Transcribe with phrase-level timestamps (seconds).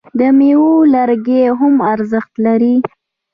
[0.19, 2.75] د میوو لرګي هم ارزښت لري.